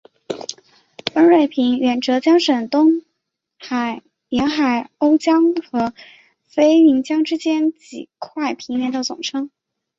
[1.13, 3.03] 温瑞平原是浙江省东
[3.69, 5.93] 南沿海瓯江和
[6.41, 9.51] 飞云江之间几块平原的总称。